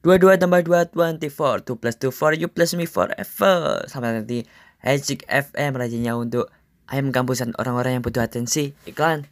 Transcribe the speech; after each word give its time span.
Dua 0.00 0.16
dua 0.16 0.40
tambah 0.40 0.64
dua 0.64 0.88
twenty 0.88 1.28
four 1.28 1.60
two 1.60 1.76
plus 1.76 2.00
two 2.00 2.08
for 2.08 2.32
you 2.32 2.48
plus 2.48 2.72
me 2.72 2.88
forever 2.88 3.84
sampai 3.84 4.16
nanti 4.16 4.48
Hejik 4.80 5.28
FM 5.28 5.76
rajinnya 5.76 6.16
untuk 6.16 6.48
ayam 6.88 7.12
kampusan 7.12 7.52
orang-orang 7.60 8.00
yang 8.00 8.04
butuh 8.08 8.24
atensi 8.24 8.72
iklan. 8.88 9.28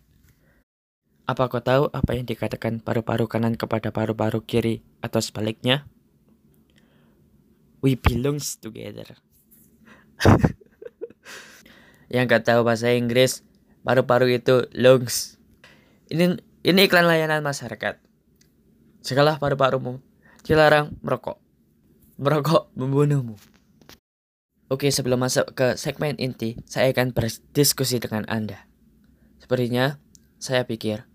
Apa 1.24 1.48
kau 1.48 1.64
tahu 1.64 1.88
apa 1.96 2.12
yang 2.12 2.28
dikatakan 2.28 2.84
paru-paru 2.84 3.24
kanan 3.24 3.56
kepada 3.56 3.88
paru-paru 3.88 4.44
kiri 4.44 4.84
atau 5.00 5.24
sebaliknya? 5.24 5.88
We 7.80 7.96
belongs 7.96 8.60
together. 8.60 9.16
yang 12.12 12.28
gak 12.28 12.44
tahu 12.44 12.68
bahasa 12.68 12.92
Inggris, 12.92 13.40
paru-paru 13.80 14.28
itu 14.28 14.68
lungs. 14.76 15.40
Ini 16.12 16.38
ini 16.66 16.90
iklan 16.90 17.06
layanan 17.06 17.46
masyarakat. 17.46 18.02
Segala 18.98 19.38
paru-parumu 19.38 20.02
dilarang 20.42 20.98
merokok. 20.98 21.38
Merokok 22.18 22.74
membunuhmu. 22.74 23.38
Oke, 24.66 24.90
sebelum 24.90 25.22
masuk 25.22 25.54
ke 25.54 25.78
segmen 25.78 26.18
inti, 26.18 26.58
saya 26.66 26.90
akan 26.90 27.14
berdiskusi 27.14 28.02
dengan 28.02 28.26
Anda. 28.26 28.66
Sepertinya, 29.38 30.02
saya 30.42 30.66
pikir 30.66 31.06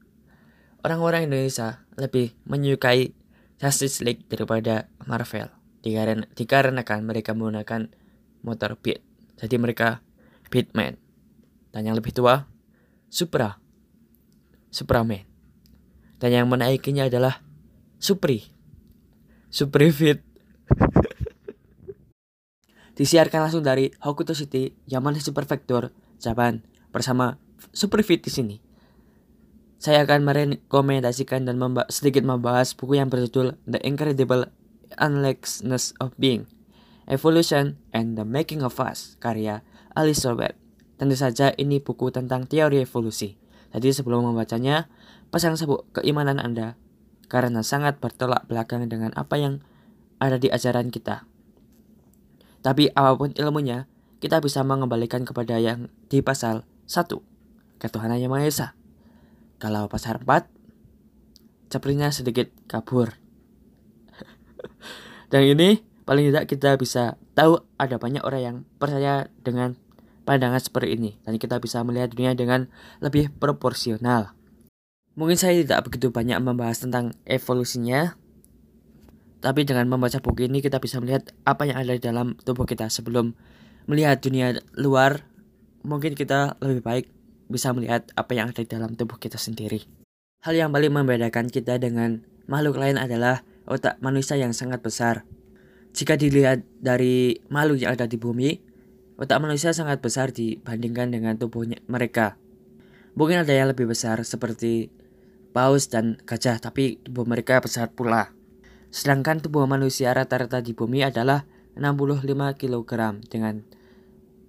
orang-orang 0.88 1.28
Indonesia 1.28 1.84
lebih 2.00 2.32
menyukai 2.48 3.12
Justice 3.60 4.00
League 4.08 4.24
daripada 4.32 4.88
Marvel. 5.04 5.52
Dikaren 5.84 6.32
dikarenakan 6.32 7.04
mereka 7.04 7.36
menggunakan 7.36 7.92
motor 8.40 8.80
Beat. 8.80 9.04
Jadi 9.36 9.60
mereka 9.60 10.00
Beatman. 10.48 10.96
Dan 11.76 11.92
yang 11.92 12.00
lebih 12.00 12.16
tua, 12.16 12.48
Supra. 13.12 13.60
Supraman. 14.72 15.31
Dan 16.22 16.30
yang 16.30 16.46
menaikinya 16.46 17.10
adalah 17.10 17.42
Supri. 17.98 18.46
Suprifit. 19.50 20.22
Disiarkan 23.02 23.50
langsung 23.50 23.66
dari 23.66 23.90
Hokuto 24.06 24.38
City, 24.38 24.78
Yamanashi 24.86 25.34
Prefecture, 25.34 25.90
Japan, 26.22 26.62
bersama 26.94 27.42
Suprifit 27.74 28.22
di 28.22 28.30
sini. 28.30 28.56
Saya 29.82 30.06
akan 30.06 30.22
merekomendasikan 30.22 31.50
dan 31.50 31.58
memba 31.58 31.90
sedikit 31.90 32.22
membahas 32.22 32.78
buku 32.78 33.02
yang 33.02 33.10
berjudul 33.10 33.58
The 33.66 33.82
Incredible 33.82 34.54
Unlikeness 35.02 35.98
of 35.98 36.14
Being, 36.22 36.46
Evolution 37.10 37.82
and 37.90 38.14
the 38.14 38.22
Making 38.22 38.62
of 38.62 38.78
Us, 38.78 39.18
karya 39.18 39.66
Alice 39.98 40.22
Robert. 40.30 40.54
Tentu 41.02 41.18
saja 41.18 41.50
ini 41.58 41.82
buku 41.82 42.14
tentang 42.14 42.46
teori 42.46 42.86
evolusi. 42.86 43.41
Jadi 43.72 43.96
sebelum 43.96 44.28
membacanya, 44.28 44.92
pasang 45.32 45.56
sabuk 45.56 45.88
keimanan 45.96 46.40
Anda 46.40 46.76
karena 47.32 47.64
sangat 47.64 48.04
bertolak 48.04 48.44
belakang 48.52 48.92
dengan 48.92 49.16
apa 49.16 49.40
yang 49.40 49.64
ada 50.20 50.36
di 50.36 50.52
ajaran 50.52 50.92
kita. 50.92 51.24
Tapi 52.62 52.92
apa 52.94 53.16
pun 53.18 53.32
ilmunya, 53.34 53.88
kita 54.22 54.38
bisa 54.44 54.62
mengembalikan 54.62 55.26
kepada 55.26 55.58
yang 55.58 55.90
di 56.12 56.22
pasal 56.22 56.68
1, 56.86 57.10
ketuhanan 57.82 58.22
yang 58.22 58.30
Maha 58.30 58.46
Esa. 58.46 58.68
Kalau 59.58 59.90
pasal 59.90 60.22
4, 60.22 60.46
ceprinya 61.74 62.14
sedikit 62.14 62.52
kabur. 62.70 63.18
Dan 65.32 65.48
ini 65.48 65.82
paling 66.06 66.30
tidak 66.30 66.46
kita 66.52 66.76
bisa 66.76 67.16
tahu 67.34 67.64
ada 67.80 67.96
banyak 67.98 68.22
orang 68.22 68.42
yang 68.44 68.58
percaya 68.78 69.32
dengan 69.42 69.80
pandangan 70.24 70.62
seperti 70.62 70.98
ini 70.98 71.12
dan 71.26 71.38
kita 71.42 71.58
bisa 71.58 71.82
melihat 71.82 72.14
dunia 72.14 72.34
dengan 72.38 72.70
lebih 73.02 73.34
proporsional. 73.36 74.34
Mungkin 75.20 75.36
saya 75.36 75.60
tidak 75.60 75.92
begitu 75.92 76.08
banyak 76.08 76.40
membahas 76.40 76.88
tentang 76.88 77.12
evolusinya, 77.28 78.16
tapi 79.44 79.68
dengan 79.68 79.90
membaca 79.92 80.22
buku 80.24 80.48
ini 80.48 80.64
kita 80.64 80.80
bisa 80.80 81.02
melihat 81.04 81.34
apa 81.44 81.68
yang 81.68 81.82
ada 81.82 81.92
di 81.92 82.00
dalam 82.00 82.38
tubuh 82.40 82.64
kita 82.64 82.88
sebelum 82.88 83.36
melihat 83.90 84.22
dunia 84.24 84.56
luar. 84.78 85.28
Mungkin 85.82 86.14
kita 86.14 86.62
lebih 86.62 86.86
baik 86.86 87.06
bisa 87.50 87.74
melihat 87.74 88.08
apa 88.16 88.32
yang 88.38 88.54
ada 88.54 88.62
di 88.62 88.70
dalam 88.70 88.94
tubuh 88.96 89.18
kita 89.18 89.36
sendiri. 89.36 89.84
Hal 90.46 90.56
yang 90.56 90.70
paling 90.72 90.94
membedakan 90.94 91.50
kita 91.50 91.82
dengan 91.82 92.24
makhluk 92.46 92.80
lain 92.80 93.02
adalah 93.02 93.44
otak 93.68 93.98
manusia 94.00 94.38
yang 94.38 94.56
sangat 94.56 94.80
besar. 94.80 95.28
Jika 95.92 96.16
dilihat 96.16 96.64
dari 96.80 97.36
makhluk 97.52 97.84
yang 97.84 97.98
ada 97.98 98.08
di 98.08 98.16
bumi, 98.16 98.71
otak 99.22 99.38
manusia 99.38 99.70
sangat 99.70 100.02
besar 100.02 100.34
dibandingkan 100.34 101.14
dengan 101.14 101.38
tubuhnya 101.38 101.78
mereka. 101.86 102.42
Mungkin 103.14 103.46
ada 103.46 103.54
yang 103.54 103.70
lebih 103.70 103.86
besar 103.86 104.18
seperti 104.26 104.90
paus 105.54 105.94
dan 105.94 106.18
gajah, 106.26 106.58
tapi 106.58 106.98
tubuh 107.06 107.30
mereka 107.30 107.62
besar 107.62 107.94
pula. 107.94 108.34
Sedangkan 108.90 109.38
tubuh 109.38 109.70
manusia 109.70 110.10
rata-rata 110.10 110.58
di 110.60 110.74
bumi 110.74 111.06
adalah 111.06 111.46
65 111.78 112.26
kg 112.58 112.92
dengan 113.30 113.62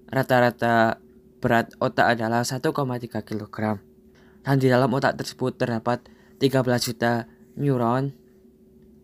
rata-rata 0.08 0.98
berat 1.42 1.74
otak 1.76 2.16
adalah 2.16 2.40
1,3 2.40 2.72
kg. 3.22 3.56
Dan 4.42 4.56
di 4.58 4.66
dalam 4.72 4.90
otak 4.90 5.20
tersebut 5.20 5.54
terdapat 5.60 6.02
13 6.40 6.64
juta 6.80 7.28
neuron 7.54 8.14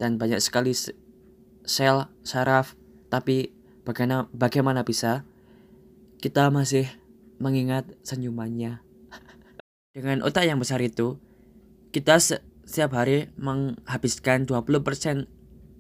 dan 0.01 0.17
banyak 0.17 0.41
sekali 0.41 0.73
sel 1.63 2.09
saraf. 2.25 2.75
Tapi 3.13 3.53
bagaimana, 3.87 4.27
bagaimana 4.35 4.81
bisa 4.83 5.23
kita 6.19 6.51
masih 6.51 6.91
mengingat 7.39 7.87
senyumannya? 8.03 8.83
Dengan 9.97 10.27
otak 10.27 10.47
yang 10.47 10.59
besar 10.59 10.83
itu, 10.83 11.19
kita 11.95 12.19
setiap 12.19 12.95
hari 12.99 13.31
menghabiskan 13.39 14.45
20% 14.45 15.31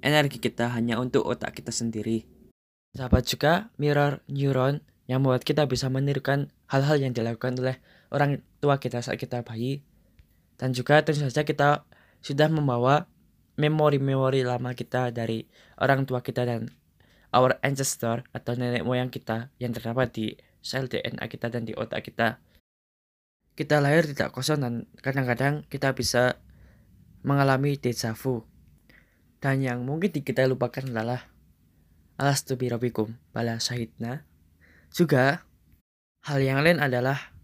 energi 0.00 0.38
kita 0.38 0.71
hanya 0.72 0.97
untuk 1.03 1.27
otak 1.27 1.59
kita 1.59 1.75
sendiri. 1.75 2.25
Sahabat 2.97 3.28
juga 3.28 3.69
mirror 3.77 4.25
neuron 4.31 4.81
yang 5.10 5.21
membuat 5.21 5.44
kita 5.44 5.69
bisa 5.69 5.93
menirukan 5.93 6.48
hal-hal 6.71 7.00
yang 7.00 7.12
dilakukan 7.12 7.56
oleh 7.59 7.77
orang 8.09 8.41
tua 8.62 8.81
kita 8.81 9.04
saat 9.04 9.21
kita 9.21 9.44
bayi. 9.44 9.84
Dan 10.59 10.75
juga 10.75 11.03
tentu 11.04 11.22
saja 11.22 11.47
kita 11.47 11.87
sudah 12.22 12.50
membawa 12.50 13.06
memori-memori 13.59 14.47
lama 14.47 14.75
kita 14.75 15.10
dari 15.10 15.47
orang 15.82 16.06
tua 16.06 16.22
kita 16.22 16.47
dan 16.47 16.71
our 17.34 17.56
ancestor 17.61 18.25
atau 18.33 18.56
nenek 18.56 18.84
moyang 18.84 19.12
kita 19.12 19.53
yang 19.61 19.77
terdapat 19.77 20.09
di 20.12 20.27
sel 20.65 20.89
DNA 20.89 21.28
kita 21.28 21.53
dan 21.53 21.65
di 21.69 21.77
otak 21.77 22.09
kita 22.09 22.41
kita 23.59 23.83
lahir 23.83 24.06
tidak 24.06 24.31
kosong 24.31 24.62
dan 24.62 24.75
kadang-kadang 25.03 25.66
kita 25.66 25.91
bisa 25.91 26.39
mengalami 27.27 27.75
deja 27.75 28.15
vu. 28.15 28.47
Dan 29.43 29.66
yang 29.66 29.83
mungkin 29.83 30.15
kita 30.15 30.47
lupakan 30.47 30.87
adalah 30.87 31.27
alastu 32.22 32.55
birobikum 32.55 33.19
bala 33.34 33.59
syahidna. 33.59 34.22
Juga 34.95 35.43
hal 36.31 36.39
yang 36.39 36.62
lain 36.62 36.78
adalah 36.78 37.34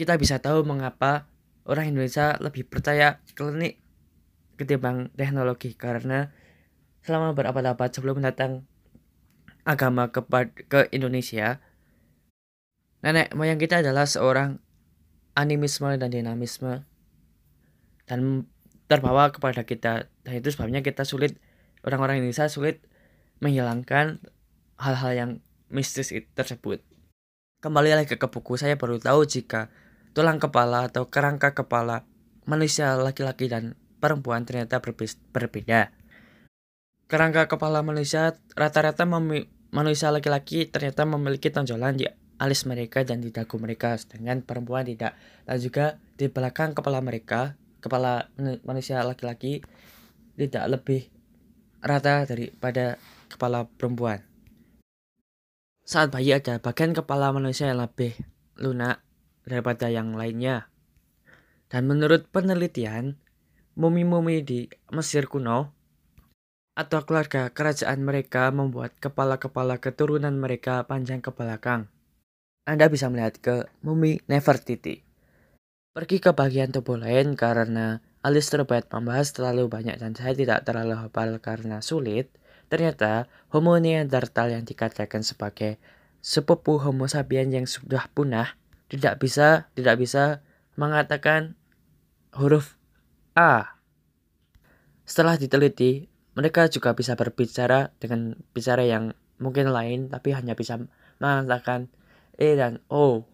kita 0.00 0.16
bisa 0.16 0.40
tahu 0.40 0.64
mengapa 0.64 1.28
orang 1.68 1.92
Indonesia 1.92 2.40
lebih 2.40 2.64
percaya 2.64 3.20
klinik 3.36 3.84
ketimbang 4.56 5.12
teknologi 5.12 5.76
karena 5.76 6.32
selama 7.04 7.36
berabad-abad 7.36 7.92
sebelum 7.92 8.24
datang 8.24 8.64
agama 9.62 10.10
ke, 10.10 10.22
ke 10.68 10.90
Indonesia. 10.94 11.62
Nenek 13.02 13.34
moyang 13.34 13.58
kita 13.58 13.82
adalah 13.82 14.06
seorang 14.06 14.62
animisme 15.34 15.90
dan 15.98 16.10
dinamisme. 16.10 16.86
Dan 18.06 18.46
terbawa 18.86 19.32
kepada 19.32 19.64
kita. 19.64 20.06
Dan 20.22 20.32
itu 20.38 20.52
sebabnya 20.52 20.84
kita 20.84 21.02
sulit 21.06 21.38
orang-orang 21.82 22.22
Indonesia 22.22 22.46
sulit 22.46 22.82
menghilangkan 23.42 24.22
hal-hal 24.78 25.12
yang 25.14 25.30
mistis 25.72 26.14
tersebut. 26.34 26.82
Kembali 27.62 27.94
lagi 27.94 28.18
ke 28.18 28.26
buku 28.26 28.58
saya 28.58 28.74
baru 28.74 28.98
tahu 28.98 29.22
jika 29.26 29.70
tulang 30.12 30.42
kepala 30.42 30.90
atau 30.90 31.08
kerangka 31.08 31.54
kepala 31.54 32.04
manusia 32.44 32.98
laki-laki 32.98 33.46
dan 33.46 33.78
perempuan 34.02 34.42
ternyata 34.42 34.82
berbeda. 35.30 35.94
Kerangka 37.06 37.46
kepala 37.46 37.86
manusia 37.86 38.34
rata-rata 38.58 39.06
manusia 39.72 40.12
laki-laki 40.12 40.68
ternyata 40.68 41.08
memiliki 41.08 41.48
tonjolan 41.48 41.96
di 41.96 42.06
alis 42.38 42.68
mereka 42.68 43.02
dan 43.02 43.24
di 43.24 43.32
dagu 43.32 43.56
mereka 43.56 43.96
sedangkan 43.96 44.44
perempuan 44.44 44.84
tidak. 44.86 45.16
Dan 45.48 45.56
juga 45.58 45.96
di 46.14 46.28
belakang 46.28 46.76
kepala 46.76 47.00
mereka 47.00 47.56
kepala 47.82 48.30
manusia 48.62 49.02
laki-laki 49.02 49.64
tidak 50.38 50.64
lebih 50.70 51.10
rata 51.82 52.28
daripada 52.28 53.00
kepala 53.26 53.66
perempuan. 53.66 54.22
Saat 55.82 56.14
bayi 56.14 56.30
ada 56.30 56.62
bagian 56.62 56.94
kepala 56.94 57.34
manusia 57.34 57.66
yang 57.74 57.82
lebih 57.82 58.14
lunak 58.54 59.02
daripada 59.42 59.90
yang 59.90 60.14
lainnya. 60.14 60.70
Dan 61.66 61.90
menurut 61.90 62.30
penelitian 62.30 63.18
mumi-mumi 63.74 64.44
di 64.44 64.68
Mesir 64.92 65.26
kuno 65.26 65.74
atau 66.72 67.04
keluarga 67.04 67.52
kerajaan 67.52 68.00
mereka 68.00 68.48
membuat 68.48 68.96
kepala-kepala 68.96 69.76
keturunan 69.76 70.32
mereka 70.32 70.88
panjang 70.88 71.20
ke 71.20 71.28
belakang. 71.28 71.92
Anda 72.64 72.88
bisa 72.88 73.10
melihat 73.12 73.36
ke 73.42 73.56
mumi 73.84 74.22
Nefertiti. 74.30 75.02
Pergi 75.92 76.22
ke 76.24 76.32
bagian 76.32 76.72
tubuh 76.72 76.96
lain 76.96 77.36
karena 77.36 78.00
Alice 78.24 78.54
Robert 78.54 78.88
membahas 78.88 79.34
terlalu 79.34 79.68
banyak 79.68 80.00
dan 80.00 80.16
saya 80.16 80.32
tidak 80.32 80.64
terlalu 80.64 80.96
hafal 80.96 81.36
karena 81.42 81.84
sulit, 81.84 82.32
ternyata 82.72 83.28
Homo 83.52 83.76
neanderthal 83.76 84.48
yang 84.48 84.64
dikatakan 84.64 85.20
sebagai 85.20 85.76
sepupu 86.22 86.80
Homo 86.80 87.10
sapiens 87.10 87.52
yang 87.52 87.66
sudah 87.68 88.08
punah 88.14 88.56
tidak 88.88 89.20
bisa 89.20 89.68
tidak 89.74 90.00
bisa 90.00 90.40
mengatakan 90.78 91.58
huruf 92.32 92.78
A. 93.36 93.80
Setelah 95.02 95.36
diteliti, 95.36 96.11
mereka 96.32 96.68
juga 96.68 96.96
bisa 96.96 97.12
berbicara 97.12 97.92
dengan 98.00 98.40
bicara 98.56 98.84
yang 98.84 99.12
mungkin 99.36 99.68
lain 99.68 100.08
tapi 100.08 100.32
hanya 100.32 100.56
bisa 100.56 100.80
mengatakan 101.20 101.92
E 102.40 102.56
dan 102.56 102.80
O. 102.88 103.28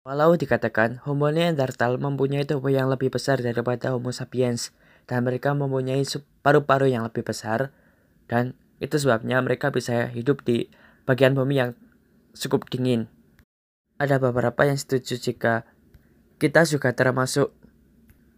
Walau 0.00 0.34
dikatakan 0.34 0.98
Homo 1.04 1.28
neanderthal 1.28 2.00
mempunyai 2.00 2.48
tubuh 2.48 2.72
yang 2.72 2.88
lebih 2.88 3.12
besar 3.12 3.38
daripada 3.38 3.92
Homo 3.92 4.10
sapiens 4.10 4.72
dan 5.04 5.22
mereka 5.22 5.52
mempunyai 5.52 6.02
paru-paru 6.40 6.88
yang 6.88 7.04
lebih 7.06 7.22
besar 7.22 7.70
dan 8.26 8.56
itu 8.80 8.96
sebabnya 8.96 9.38
mereka 9.44 9.68
bisa 9.68 10.08
hidup 10.08 10.40
di 10.42 10.72
bagian 11.04 11.36
bumi 11.36 11.54
yang 11.60 11.70
cukup 12.32 12.66
dingin. 12.72 13.12
Ada 14.00 14.16
beberapa 14.16 14.64
yang 14.64 14.80
setuju 14.80 15.20
jika 15.20 15.68
kita 16.40 16.64
juga 16.64 16.96
termasuk 16.96 17.52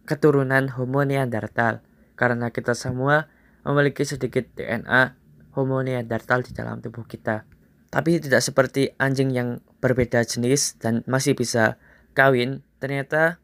keturunan 0.03 0.67
Homo 0.75 1.07
neanderthal 1.07 1.79
karena 2.19 2.51
kita 2.51 2.75
semua 2.75 3.31
memiliki 3.63 4.03
sedikit 4.03 4.47
DNA 4.55 5.15
Homo 5.55 5.79
neanderthal 5.79 6.43
di 6.43 6.51
dalam 6.51 6.83
tubuh 6.83 7.07
kita. 7.07 7.47
Tapi 7.93 8.17
tidak 8.17 8.41
seperti 8.41 8.91
anjing 8.97 9.29
yang 9.31 9.61
berbeda 9.77 10.25
jenis 10.25 10.81
dan 10.81 11.05
masih 11.05 11.37
bisa 11.37 11.77
kawin, 12.17 12.65
ternyata 12.81 13.37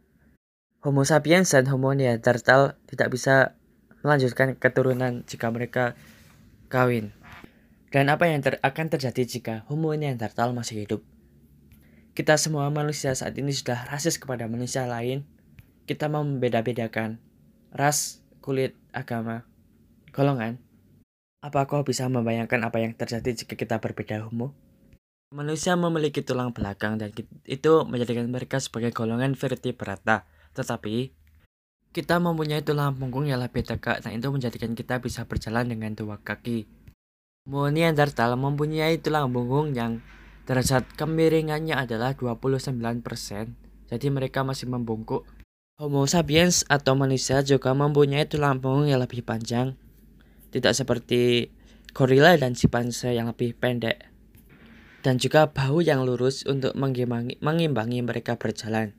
Homo 0.81 1.06
sapiens 1.06 1.54
dan 1.54 1.69
Homo 1.69 1.94
neanderthal 1.94 2.80
tidak 2.89 3.13
bisa 3.13 3.54
melanjutkan 4.01 4.56
keturunan 4.57 5.27
jika 5.27 5.51
mereka 5.54 5.94
kawin. 6.72 7.12
Dan 7.89 8.10
apa 8.10 8.30
yang 8.30 8.42
ter 8.42 8.57
akan 8.62 8.88
terjadi 8.89 9.24
jika 9.25 9.56
Homo 9.69 9.94
neanderthal 9.94 10.54
masih 10.54 10.86
hidup? 10.86 11.01
Kita 12.18 12.36
semua 12.42 12.68
manusia 12.74 13.13
saat 13.13 13.38
ini 13.38 13.54
sudah 13.54 13.86
rasis 13.89 14.18
kepada 14.18 14.50
manusia 14.50 14.89
lain. 14.89 15.25
Kita 15.86 16.10
mau 16.10 16.22
membeda-bedakan 16.22 17.22
ras, 17.74 18.22
kulit, 18.42 18.77
agama, 18.94 19.45
golongan, 20.11 20.59
apa 21.39 21.63
kau 21.71 21.88
bisa 21.88 22.03
membayangkan 22.11 22.59
apa 22.67 22.83
yang 22.83 22.91
terjadi 22.91 23.31
jika 23.31 23.56
kita 23.56 23.79
berbeda 23.79 24.27
homo? 24.27 24.51
Manusia 25.31 25.79
memiliki 25.79 26.19
tulang 26.19 26.51
belakang 26.51 27.00
dan 27.00 27.15
itu 27.47 27.73
menjadikan 27.88 28.27
mereka 28.27 28.59
sebagai 28.59 28.91
golongan 28.91 29.39
vertebrata. 29.39 30.27
Tetapi, 30.51 31.15
kita 31.95 32.19
mempunyai 32.19 32.59
tulang 32.59 32.91
punggung 32.97 33.23
yang 33.23 33.39
lebih 33.39 33.63
tegak 33.63 34.03
dan 34.03 34.19
itu 34.19 34.27
menjadikan 34.27 34.75
kita 34.75 35.00
bisa 35.00 35.23
berjalan 35.23 35.71
dengan 35.71 35.95
dua 35.95 36.19
kaki. 36.19 36.67
Neanderthal 37.47 38.35
mempunyai 38.35 39.00
tulang 39.00 39.31
punggung 39.31 39.71
yang 39.71 40.03
derajat 40.44 40.91
kemiringannya 41.00 41.77
adalah 41.77 42.19
29%, 42.19 43.00
jadi 43.88 44.07
mereka 44.12 44.44
masih 44.44 44.67
membungkuk. 44.67 45.23
Homo 45.79 46.03
sapiens 46.03 46.67
atau 46.67 47.00
manusia 47.00 47.39
juga 47.47 47.71
mempunyai 47.71 48.27
tulang 48.27 48.59
punggung 48.59 48.91
yang 48.91 49.00
lebih 49.00 49.23
panjang 49.23 49.79
tidak 50.50 50.74
seperti 50.78 51.54
gorila 51.94 52.38
dan 52.38 52.54
simpanse 52.54 53.13
yang 53.13 53.30
lebih 53.30 53.57
pendek. 53.57 54.10
Dan 55.00 55.16
juga 55.16 55.48
bahu 55.48 55.80
yang 55.80 56.04
lurus 56.04 56.44
untuk 56.44 56.75
mengimbangi, 56.75 58.00
mereka 58.04 58.36
berjalan. 58.36 58.92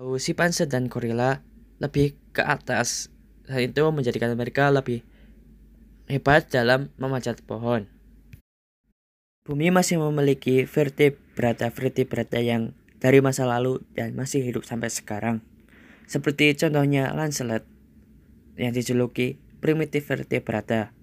Bahu 0.00 0.16
simpanse 0.16 0.64
dan 0.64 0.88
gorila 0.88 1.44
lebih 1.78 2.16
ke 2.32 2.40
atas, 2.40 3.12
dan 3.44 3.68
itu 3.68 3.84
menjadikan 3.92 4.32
mereka 4.32 4.72
lebih 4.72 5.04
hebat 6.08 6.48
dalam 6.48 6.88
memanjat 6.96 7.44
pohon. 7.44 7.84
Bumi 9.44 9.72
masih 9.72 10.00
memiliki 10.00 10.64
vertebrata-vertebrata 10.68 12.40
yang 12.40 12.76
dari 13.00 13.24
masa 13.24 13.48
lalu 13.48 13.80
dan 13.96 14.12
masih 14.12 14.44
hidup 14.44 14.64
sampai 14.64 14.92
sekarang. 14.92 15.40
Seperti 16.08 16.56
contohnya 16.56 17.12
Lancelot 17.12 17.64
yang 18.56 18.72
dijuluki 18.72 19.40
primitif 19.58 20.08
vertebrata. 20.08 20.94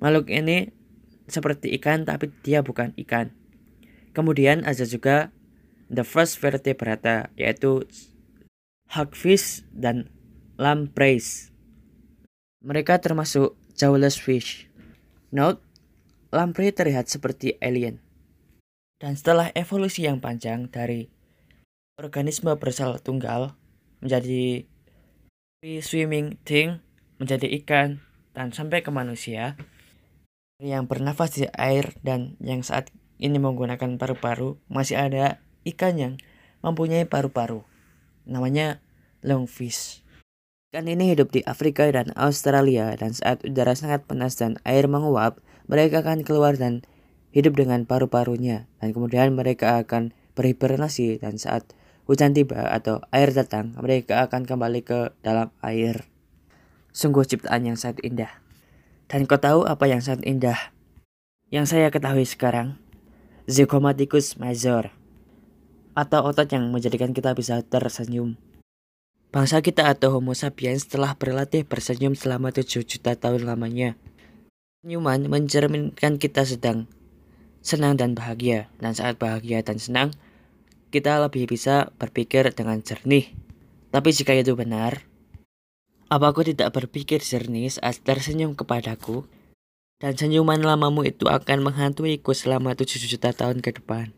Makhluk 0.00 0.28
ini 0.28 0.72
seperti 1.28 1.72
ikan 1.80 2.04
tapi 2.04 2.30
dia 2.44 2.60
bukan 2.60 2.92
ikan. 3.00 3.32
Kemudian 4.12 4.62
ada 4.62 4.84
juga 4.84 5.32
the 5.88 6.04
first 6.04 6.38
vertebrata 6.38 7.32
yaitu 7.34 7.88
hagfish 8.92 9.64
dan 9.72 10.12
lampreys. 10.60 11.50
Mereka 12.64 13.00
termasuk 13.00 13.56
jawless 13.74 14.16
fish. 14.16 14.70
Note, 15.34 15.60
lamprey 16.30 16.70
terlihat 16.70 17.10
seperti 17.10 17.58
alien. 17.58 17.98
Dan 19.02 19.18
setelah 19.18 19.50
evolusi 19.52 20.06
yang 20.06 20.22
panjang 20.22 20.70
dari 20.70 21.10
organisme 21.98 22.54
bersel 22.56 22.96
tunggal 23.02 23.58
menjadi 23.98 24.64
free 25.60 25.80
swimming 25.80 26.36
thing 26.46 26.83
menjadi 27.18 27.46
ikan, 27.62 28.02
dan 28.34 28.50
sampai 28.50 28.82
ke 28.82 28.90
manusia 28.90 29.54
yang 30.62 30.86
bernafas 30.86 31.34
di 31.38 31.46
air 31.54 31.94
dan 32.02 32.38
yang 32.42 32.62
saat 32.62 32.90
ini 33.18 33.38
menggunakan 33.38 33.98
paru-paru, 33.98 34.58
masih 34.66 34.98
ada 34.98 35.42
ikan 35.66 35.94
yang 35.98 36.14
mempunyai 36.62 37.06
paru-paru. 37.06 37.62
Namanya 38.26 38.82
lungfish. 39.22 40.02
Ikan 40.74 40.90
ini 40.90 41.14
hidup 41.14 41.30
di 41.30 41.46
Afrika 41.46 41.86
dan 41.86 42.10
Australia 42.18 42.90
dan 42.98 43.14
saat 43.14 43.46
udara 43.46 43.78
sangat 43.78 44.10
panas 44.10 44.34
dan 44.34 44.58
air 44.66 44.90
menguap, 44.90 45.38
mereka 45.70 46.02
akan 46.02 46.26
keluar 46.26 46.58
dan 46.58 46.82
hidup 47.30 47.54
dengan 47.58 47.86
paru-parunya 47.86 48.66
dan 48.82 48.94
kemudian 48.94 49.34
mereka 49.34 49.82
akan 49.82 50.14
berhibernasi 50.34 51.22
dan 51.22 51.38
saat 51.38 51.74
hujan 52.10 52.34
tiba 52.34 52.70
atau 52.74 53.02
air 53.14 53.30
datang, 53.30 53.74
mereka 53.78 54.26
akan 54.26 54.46
kembali 54.46 54.82
ke 54.82 55.14
dalam 55.22 55.54
air. 55.62 56.13
Sungguh 56.94 57.26
ciptaan 57.26 57.66
yang 57.66 57.74
sangat 57.74 58.06
indah. 58.06 58.30
Dan 59.10 59.26
kau 59.26 59.36
tahu 59.36 59.66
apa 59.66 59.90
yang 59.90 59.98
sangat 59.98 60.22
indah? 60.30 60.70
Yang 61.50 61.74
saya 61.74 61.90
ketahui 61.90 62.22
sekarang, 62.22 62.78
Zygomaticus 63.50 64.38
major, 64.38 64.94
atau 65.98 66.24
otot 66.24 66.46
yang 66.46 66.70
menjadikan 66.70 67.10
kita 67.10 67.34
bisa 67.34 67.60
tersenyum. 67.66 68.38
Bangsa 69.34 69.58
kita 69.58 69.90
atau 69.90 70.14
Homo 70.14 70.38
sapiens 70.38 70.86
telah 70.86 71.18
berlatih 71.18 71.66
bersenyum 71.66 72.14
selama 72.14 72.54
7 72.54 72.86
juta 72.86 73.18
tahun 73.18 73.42
lamanya. 73.42 73.98
Senyuman 74.86 75.26
mencerminkan 75.26 76.22
kita 76.22 76.46
sedang 76.46 76.86
senang 77.64 77.96
dan 77.96 78.12
bahagia, 78.12 78.68
dan 78.76 78.92
saat 78.92 79.16
bahagia 79.16 79.64
dan 79.64 79.80
senang, 79.80 80.12
kita 80.92 81.16
lebih 81.18 81.48
bisa 81.48 81.90
berpikir 81.96 82.52
dengan 82.52 82.84
jernih. 82.84 83.32
Tapi 83.88 84.08
jika 84.12 84.36
itu 84.36 84.52
benar, 84.52 85.02
apa 86.12 86.26
aku 86.30 86.44
tidak 86.44 86.72
berpikir 86.76 87.20
jernih 87.24 87.72
saat 87.72 88.00
tersenyum 88.04 88.52
kepadaku? 88.52 89.24
Dan 90.02 90.18
senyuman 90.18 90.60
lamamu 90.60 91.06
itu 91.06 91.30
akan 91.30 91.64
menghantuiku 91.64 92.36
selama 92.36 92.76
7 92.76 93.00
juta 93.08 93.32
tahun 93.32 93.64
ke 93.64 93.80
depan. 93.80 94.12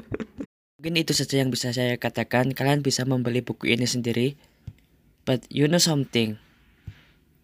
Mungkin 0.76 1.00
itu 1.00 1.16
saja 1.16 1.40
yang 1.40 1.48
bisa 1.48 1.72
saya 1.72 1.96
katakan. 1.96 2.52
Kalian 2.52 2.84
bisa 2.84 3.08
membeli 3.08 3.40
buku 3.40 3.72
ini 3.72 3.88
sendiri. 3.88 4.36
But 5.24 5.48
you 5.48 5.64
know 5.64 5.80
something. 5.80 6.36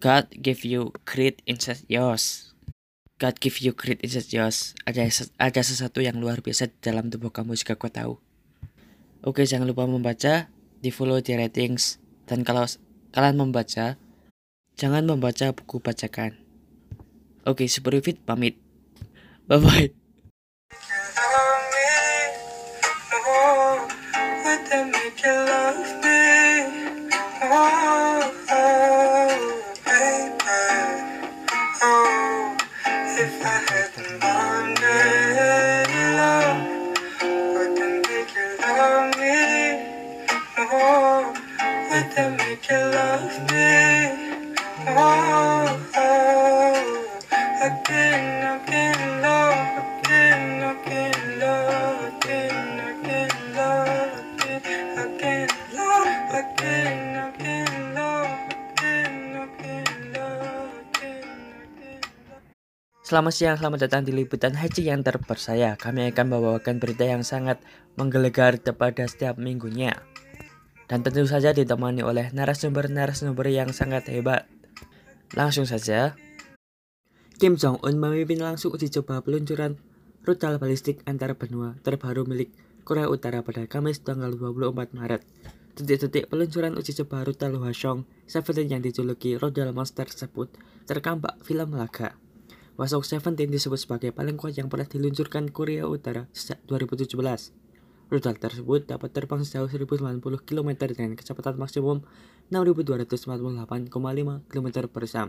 God 0.04 0.28
give 0.36 0.60
you 0.60 0.92
great 1.08 1.40
inside 1.48 1.80
yours. 1.88 2.52
God 3.16 3.40
give 3.40 3.64
you 3.64 3.72
great 3.72 4.00
inside 4.04 4.28
yours. 4.28 4.76
Ada 4.84 5.08
ada 5.40 5.60
sesuatu 5.64 6.04
yang 6.04 6.20
luar 6.20 6.44
biasa 6.44 6.68
dalam 6.84 7.08
tubuh 7.08 7.32
kamu 7.32 7.56
jika 7.56 7.80
kau 7.80 7.88
tahu. 7.88 8.20
Oke, 9.24 9.44
jangan 9.44 9.68
lupa 9.68 9.84
membaca, 9.84 10.48
di 10.80 10.88
follow 10.88 11.20
di 11.20 11.36
ratings, 11.36 12.00
dan 12.24 12.40
kalau 12.40 12.64
kalian 13.10 13.36
membaca, 13.38 13.98
jangan 14.78 15.04
membaca 15.06 15.52
buku 15.52 15.82
bacakan. 15.82 16.38
Oke, 17.44 17.66
Super 17.66 17.98
Fit 18.04 18.18
pamit. 18.22 18.56
Bye-bye. 19.50 19.99
Selamat 63.10 63.34
siang, 63.34 63.58
selamat 63.58 63.90
datang 63.90 64.06
di 64.06 64.14
liputan 64.14 64.54
haji 64.54 64.86
yang 64.86 65.02
terpercaya. 65.02 65.74
Kami 65.74 66.14
akan 66.14 66.30
membawakan 66.30 66.78
berita 66.78 67.02
yang 67.02 67.26
sangat 67.26 67.58
menggelegar 67.98 68.62
kepada 68.62 69.02
setiap 69.10 69.34
minggunya. 69.34 69.98
Dan 70.86 71.02
tentu 71.02 71.26
saja 71.26 71.50
ditemani 71.50 72.06
oleh 72.06 72.30
narasumber-narasumber 72.30 73.50
yang 73.50 73.74
sangat 73.74 74.06
hebat. 74.14 74.46
Langsung 75.34 75.66
saja. 75.66 76.14
Kim 77.34 77.58
Jong-un 77.58 77.98
memimpin 77.98 78.46
langsung 78.46 78.70
uji 78.78 78.94
coba 79.02 79.26
peluncuran 79.26 79.74
rudal 80.22 80.62
balistik 80.62 81.02
antar 81.02 81.34
benua 81.34 81.82
terbaru 81.82 82.22
milik 82.30 82.54
Korea 82.86 83.10
Utara 83.10 83.42
pada 83.42 83.66
Kamis 83.66 84.06
tanggal 84.06 84.38
24 84.38 84.94
Maret. 84.94 85.26
Detik-detik 85.74 86.30
peluncuran 86.30 86.78
uji 86.78 86.94
coba 87.02 87.26
rudal 87.26 87.58
Hwasong 87.58 88.06
17 88.30 88.70
yang 88.70 88.78
dijuluki 88.86 89.34
rudal 89.34 89.74
monster 89.74 90.06
tersebut 90.06 90.54
terekam 90.86 91.18
film 91.42 91.74
laga. 91.74 92.14
Wasok 92.80 93.04
17 93.04 93.52
disebut 93.52 93.76
sebagai 93.76 94.08
paling 94.08 94.40
kuat 94.40 94.56
yang 94.56 94.72
pernah 94.72 94.88
diluncurkan 94.88 95.52
Korea 95.52 95.84
Utara 95.84 96.32
sejak 96.32 96.64
2017. 96.64 97.12
Rudal 98.08 98.34
tersebut 98.40 98.88
dapat 98.88 99.12
terbang 99.12 99.44
sejauh 99.44 99.68
1090 99.68 100.24
km 100.48 100.70
dengan 100.88 101.12
kecepatan 101.12 101.60
maksimum 101.60 102.00
6248,5 102.48 103.92
km 104.48 104.68
per 104.88 105.04
jam. 105.04 105.28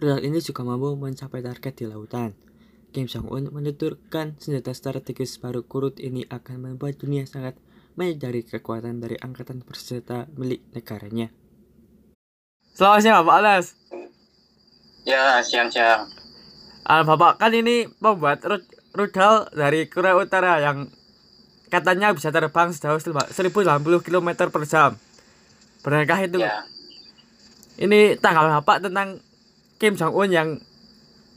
Rudal 0.00 0.24
ini 0.24 0.40
juga 0.40 0.64
mampu 0.64 0.96
mencapai 0.96 1.44
target 1.44 1.76
di 1.76 1.84
lautan. 1.84 2.32
Kim 2.88 3.04
Jong-un 3.04 3.52
menuturkan 3.52 4.32
senjata 4.40 4.72
strategis 4.72 5.36
baru 5.36 5.68
kurut 5.68 6.00
ini 6.00 6.24
akan 6.24 6.72
membuat 6.72 6.96
dunia 6.96 7.28
sangat 7.28 7.60
menyadari 8.00 8.48
kekuatan 8.48 9.04
dari 9.04 9.20
angkatan 9.20 9.60
bersenjata 9.60 10.24
milik 10.40 10.64
negaranya. 10.72 11.28
Selamat 12.72 13.00
siang 13.04 13.28
Pak 13.28 13.36
Anas. 13.44 13.77
Ya, 15.08 15.40
siang-siang. 15.40 16.04
Ah, 16.84 17.00
Bapak 17.00 17.40
kan 17.40 17.56
ini 17.56 17.88
membuat 17.96 18.44
rudal 18.92 19.48
dari 19.56 19.88
Korea 19.88 20.12
Utara 20.20 20.60
yang 20.60 20.92
katanya 21.72 22.12
bisa 22.12 22.28
terbang 22.28 22.68
sejauh 22.76 23.00
1080 23.00 24.04
km 24.04 24.28
per 24.52 24.62
jam. 24.68 25.00
Benarkah 25.80 26.20
itu? 26.20 26.44
Ya. 26.44 26.60
Ini 27.80 28.20
tanggal 28.20 28.60
Bapak 28.60 28.84
tentang 28.84 29.24
Kim 29.80 29.96
Jong 29.96 30.12
Un 30.12 30.28
yang 30.28 30.48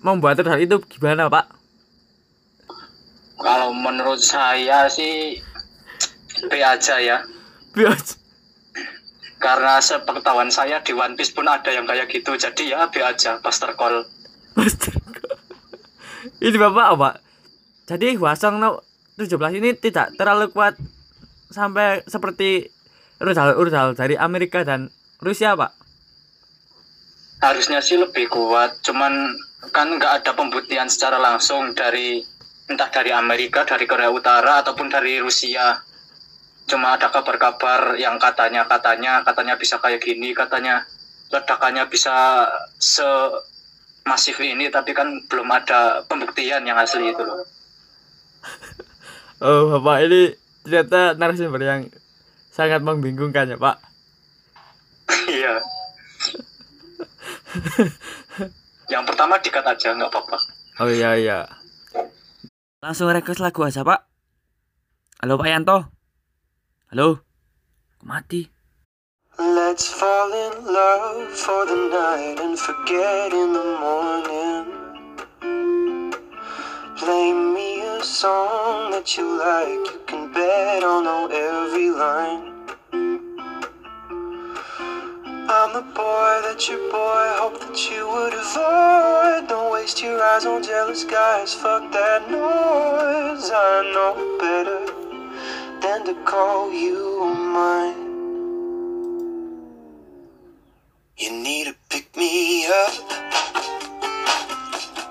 membuat 0.04 0.44
rudal 0.44 0.60
itu 0.60 0.75
gimana 0.92 1.32
Pak? 1.32 1.48
Kalau 3.40 3.72
menurut 3.72 4.20
saya 4.20 4.92
sih 4.92 5.40
B 6.51 6.60
aja 6.60 7.00
ya. 7.00 7.24
Biasa. 7.72 8.21
Karena 9.41 9.81
sepengetahuan 9.81 10.53
saya 10.53 10.86
di 10.86 10.93
One 10.93 11.17
Piece 11.17 11.33
pun 11.33 11.50
ada 11.50 11.74
yang 11.74 11.89
kayak 11.89 12.07
gitu. 12.13 12.38
Jadi 12.38 12.69
ya 12.69 12.86
B 12.93 13.01
aja, 13.01 13.41
Buster 13.41 13.74
Call. 13.74 14.05
Buster 14.53 14.93
Call. 14.93 15.36
ini 16.45 16.57
Bapak 16.62 16.88
apa? 16.93 17.10
Jadi 17.89 18.13
Hwasong 18.15 18.62
no 18.62 18.86
17 19.17 19.57
ini 19.57 19.74
tidak 19.75 20.13
terlalu 20.15 20.53
kuat 20.53 20.77
sampai 21.51 22.05
seperti 22.07 22.69
rudal-rudal 23.19 23.93
dari 23.93 24.15
Amerika 24.15 24.63
dan 24.63 24.89
Rusia, 25.21 25.53
Pak. 25.53 25.71
Harusnya 27.41 27.81
sih 27.81 27.98
lebih 27.98 28.29
kuat, 28.29 28.81
cuman 28.86 29.38
kan 29.69 29.98
nggak 29.98 30.25
ada 30.25 30.31
pembuktian 30.33 30.89
secara 30.89 31.21
langsung 31.21 31.74
dari 31.77 32.21
entah 32.65 32.89
dari 32.89 33.13
Amerika, 33.13 33.67
dari 33.67 33.86
Korea 33.86 34.10
Utara 34.10 34.65
ataupun 34.65 34.89
dari 34.89 35.21
Rusia 35.21 35.77
cuma 36.72 36.96
ada 36.96 37.12
kabar-kabar 37.12 38.00
yang 38.00 38.16
katanya 38.16 38.63
katanya 38.63 39.20
katanya 39.28 39.60
bisa 39.60 39.75
kayak 39.84 40.00
gini 40.00 40.32
katanya 40.32 40.88
ledakannya 41.28 41.84
bisa 41.92 42.48
se 42.80 43.04
masif 44.08 44.40
ini 44.40 44.72
tapi 44.72 44.96
kan 44.96 45.20
belum 45.28 45.51
ada 45.51 46.08
pembuktian 46.08 46.63
yang 46.63 46.80
asli 46.80 47.12
itu 47.12 47.20
loh. 47.20 47.44
Oh 49.42 49.74
bapak 49.74 50.06
ini 50.06 50.38
ternyata 50.62 51.18
narasumber 51.18 51.66
yang 51.66 51.82
sangat 52.54 52.80
membingungkan 52.86 53.51
ya 53.51 53.58
pak. 53.60 53.75
Iya. 55.32 55.58
Yang 58.86 59.04
pertama 59.12 59.42
dikat 59.42 59.66
aja 59.66 59.98
nggak 59.98 60.13
apa-apa. 60.13 60.38
Oh 60.86 60.90
iya 60.94 61.18
iya. 61.18 61.40
Langsung 62.86 63.10
request 63.10 63.42
lagu 63.42 63.66
aja 63.66 63.82
pak. 63.82 64.06
Halo 65.25 65.42
pak 65.42 65.50
Yanto 65.50 66.00
Halo? 66.93 67.21
Mati. 68.03 68.51
Let's 69.39 69.88
fall 69.88 70.33
in 70.33 70.65
love 70.65 71.31
for 71.31 71.65
the 71.65 71.88
night 71.88 72.38
and 72.41 72.60
forget 72.60 73.31
in 73.31 73.53
the 73.53 73.63
morning. 73.79 74.65
Play 76.98 77.31
me 77.31 77.79
a 77.79 78.03
song 78.03 78.91
that 78.91 79.15
you 79.15 79.24
like, 79.39 79.93
you 79.93 80.01
can 80.05 80.33
bet 80.33 80.83
I'll 80.83 81.01
know 81.01 81.29
every 81.31 81.91
line. 81.91 82.51
I'm 85.48 85.71
the 85.71 85.88
boy 85.95 86.41
that 86.43 86.67
your 86.67 86.91
boy 86.91 87.25
hoped 87.39 87.62
that 87.62 87.89
you 87.89 88.05
would 88.05 88.33
avoid. 88.33 89.48
Don't 89.48 89.71
waste 89.71 90.03
your 90.03 90.21
eyes 90.21 90.45
on 90.45 90.62
jealous 90.62 91.05
guys, 91.05 91.53
fuck 91.53 91.89
that 91.93 92.29
noise. 92.29 93.50
I 93.50 93.91
know 93.93 94.38
better. 94.41 95.00
Than 95.81 96.05
to 96.05 96.13
call 96.25 96.71
you 96.71 97.25
mine. 97.25 97.95
You 101.17 101.31
need 101.31 101.65
to 101.67 101.75
pick 101.89 102.15
me 102.15 102.67
up. 102.67 102.93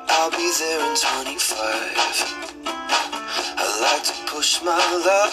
I'll 0.08 0.30
be 0.30 0.52
there 0.58 0.80
in 0.88 0.96
25. 0.96 1.58
I 3.56 3.66
like 3.82 4.04
to 4.04 4.14
push 4.32 4.62
my 4.62 4.78
luck. 5.04 5.32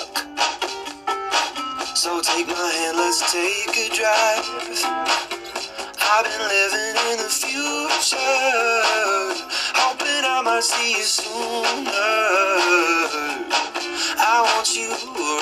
So 1.95 2.19
take 2.21 2.47
my 2.47 2.69
hand, 2.77 2.97
let's 2.97 3.31
take 3.31 3.77
a 3.77 3.89
drive. 3.95 4.45
I've 6.09 6.25
been 6.25 6.41
living 6.55 6.95
in 7.11 7.17
the 7.17 7.29
future, 7.29 8.17
hoping 9.75 10.23
I 10.25 10.41
might 10.43 10.63
see 10.63 10.91
you 10.93 11.03
sooner. 11.03 12.57
I 14.19 14.41
want 14.41 14.75
you 14.75 14.89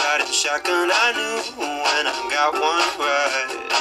riding 0.04 0.32
shotgun. 0.34 0.90
I 0.92 1.12
knew 1.16 1.40
when 1.58 2.08
I 2.08 2.14
got 2.30 2.54
one 2.54 2.84
right. 3.00 3.76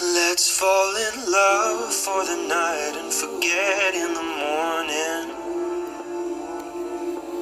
Let's 0.00 0.48
fall 0.48 0.96
in 0.96 1.30
love 1.30 1.92
for 1.92 2.24
the 2.24 2.36
night 2.48 2.96
and 2.96 3.12
forget 3.12 3.94
in 3.94 4.14
the 4.14 4.22
morning. 4.22 5.34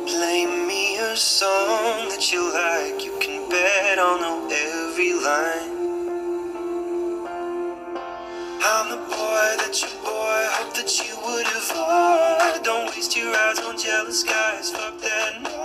Play 0.08 0.46
me 0.66 0.96
a 0.98 1.16
song 1.16 2.08
that 2.08 2.32
you 2.32 2.42
like. 2.52 3.04
You 3.04 3.16
can 3.20 3.48
bet 3.48 3.98
I'll 3.98 4.18
know 4.20 4.48
every 4.50 5.12
line. 5.14 5.76
I'm 8.68 8.90
the 8.90 8.96
boy 8.96 9.56
that 9.62 9.80
your 9.80 9.90
boy 10.02 10.46
hoped 10.58 10.74
that 10.76 10.90
you 10.98 11.14
would 11.24 11.46
avoid. 11.46 12.64
Don't 12.64 12.90
waste 12.90 13.16
your 13.16 13.34
eyes 13.36 13.60
on 13.60 13.78
jealous 13.78 14.24
guys. 14.24 14.70
Fuck 14.72 14.98
that 15.00 15.55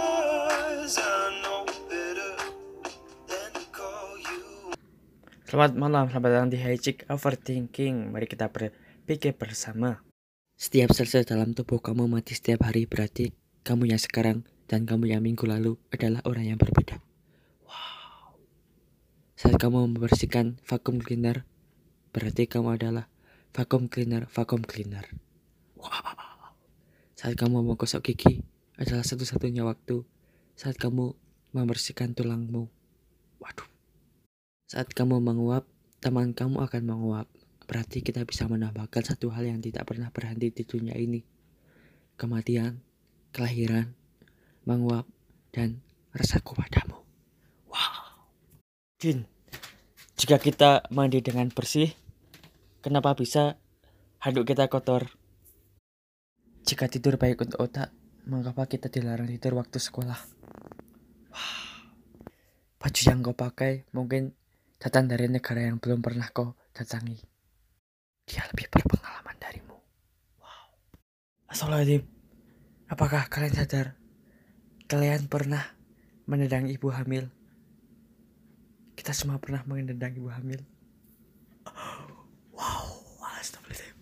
Selamat 5.51 5.75
malam, 5.75 6.07
selamat 6.07 6.29
datang 6.31 6.51
di 6.55 6.63
Hijik 6.63 7.11
Overthinking. 7.11 8.15
Mari 8.15 8.23
kita 8.23 8.47
berpikir 8.47 9.35
bersama. 9.35 9.99
Setiap 10.55 10.95
sel-sel 10.95 11.27
dalam 11.27 11.51
tubuh 11.51 11.83
kamu 11.83 12.07
mati 12.07 12.39
setiap 12.39 12.63
hari 12.63 12.87
berarti 12.87 13.35
kamu 13.67 13.91
yang 13.91 13.99
sekarang 13.99 14.47
dan 14.71 14.87
kamu 14.87 15.11
yang 15.11 15.19
minggu 15.19 15.43
lalu 15.43 15.75
adalah 15.91 16.23
orang 16.23 16.47
yang 16.47 16.55
berbeda. 16.55 17.03
Wow. 17.67 18.39
Saat 19.35 19.59
kamu 19.59 19.91
membersihkan 19.91 20.55
vakum 20.63 21.03
cleaner, 21.03 21.43
berarti 22.15 22.47
kamu 22.47 22.79
adalah 22.79 23.11
vacuum 23.51 23.91
cleaner, 23.91 24.31
vacuum 24.31 24.63
cleaner. 24.63 25.03
Wow. 25.75 26.55
Saat 27.19 27.35
kamu 27.35 27.59
menggosok 27.59 28.07
gigi 28.07 28.39
adalah 28.79 29.03
satu-satunya 29.03 29.67
waktu 29.67 30.07
saat 30.55 30.79
kamu 30.79 31.11
membersihkan 31.51 32.15
tulangmu. 32.15 32.71
Waduh. 33.43 33.70
Saat 34.71 34.95
kamu 34.95 35.19
menguap, 35.19 35.67
teman 35.99 36.31
kamu 36.31 36.63
akan 36.63 36.83
menguap. 36.87 37.27
Berarti 37.67 37.99
kita 37.99 38.23
bisa 38.23 38.47
menambahkan 38.47 39.03
satu 39.03 39.27
hal 39.35 39.43
yang 39.43 39.59
tidak 39.59 39.83
pernah 39.83 40.07
berhenti 40.15 40.47
di 40.47 40.63
dunia 40.63 40.95
ini. 40.95 41.19
Kematian, 42.15 42.79
kelahiran, 43.35 43.91
menguap, 44.63 45.03
dan 45.51 45.83
rasaku 46.15 46.55
padamu. 46.55 47.03
Wow. 47.67 48.31
Jin, 48.95 49.27
jika 50.15 50.39
kita 50.39 50.87
mandi 50.87 51.19
dengan 51.19 51.51
bersih, 51.51 51.91
Kenapa 52.79 53.11
bisa 53.13 53.59
handuk 54.23 54.47
kita 54.47 54.71
kotor? 54.71 55.11
Jika 56.63 56.87
tidur 56.87 57.19
baik 57.19 57.43
untuk 57.43 57.59
otak, 57.59 57.91
mengapa 58.23 58.71
kita 58.71 58.87
dilarang 58.87 59.27
tidur 59.27 59.59
waktu 59.59 59.77
sekolah? 59.77 60.17
Wah, 61.29 61.53
baju 62.79 63.01
yang 63.03 63.19
kau 63.21 63.35
pakai 63.35 63.85
mungkin 63.93 64.33
datang 64.81 65.05
dari 65.05 65.29
negara 65.29 65.61
yang 65.61 65.77
belum 65.77 66.01
pernah 66.01 66.25
kau 66.33 66.57
datangi. 66.73 67.21
Dia 68.25 68.41
lebih 68.49 68.65
berpengalaman 68.73 69.37
darimu. 69.37 69.77
Wow. 70.41 70.65
Astagfirullahaladzim. 71.53 72.03
Apakah 72.89 73.29
kalian 73.29 73.53
sadar? 73.53 73.93
Kalian 74.89 75.29
pernah 75.29 75.61
menendang 76.25 76.65
ibu 76.65 76.89
hamil? 76.89 77.29
Kita 78.97 79.13
semua 79.13 79.37
pernah 79.37 79.61
menendang 79.69 80.17
ibu 80.17 80.33
hamil. 80.33 80.65
Wow, 82.51 83.25
astagfirullahaladzim. 83.37 83.97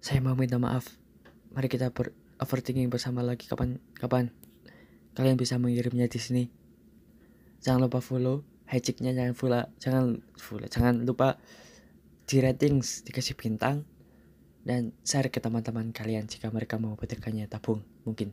Saya 0.00 0.20
mau 0.24 0.36
minta 0.36 0.56
maaf. 0.56 0.88
Mari 1.52 1.68
kita 1.72 1.92
ber 1.92 2.12
overthinking 2.40 2.88
bersama 2.92 3.20
lagi 3.24 3.48
kapan 3.48 3.80
kapan 3.96 4.28
kalian 5.16 5.40
bisa 5.40 5.56
mengirimnya 5.56 6.04
di 6.08 6.20
sini. 6.20 6.44
Jangan 7.64 7.88
lupa 7.88 8.00
follow 8.04 8.49
hashtagnya 8.70 9.10
jangan 9.10 9.34
follow 9.34 9.64
jangan 9.82 10.04
follow 10.38 10.68
jangan 10.70 11.02
lupa 11.02 11.34
di 12.30 12.38
ratings 12.38 13.02
dikasih 13.02 13.34
bintang 13.34 13.82
dan 14.62 14.94
share 15.02 15.32
ke 15.32 15.42
teman-teman 15.42 15.90
kalian 15.90 16.30
jika 16.30 16.52
mereka 16.54 16.78
mau 16.78 16.94
petirkannya 16.94 17.50
tabung 17.50 17.82
mungkin. 18.06 18.30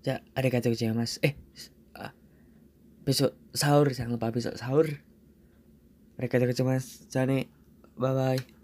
Ya 0.00 0.24
ada 0.32 0.48
kata 0.48 0.72
ya 0.72 0.96
mas. 0.96 1.20
Eh 1.20 1.36
ah, 1.92 2.14
besok 3.04 3.36
sahur 3.52 3.92
jangan 3.92 4.16
lupa 4.16 4.32
besok 4.32 4.56
sahur. 4.56 4.88
Mereka 6.16 6.40
kata 6.40 6.64
mas. 6.64 7.04
Jane 7.12 7.52
bye 8.00 8.16
bye 8.16 8.59